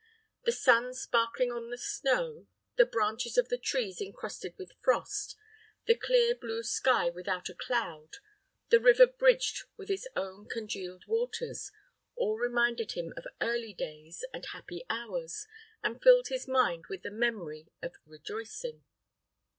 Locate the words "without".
7.11-7.49